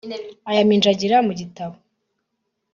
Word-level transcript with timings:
ayaminjagira 0.49 1.17
ku 1.25 1.31
gitabo 1.39 1.75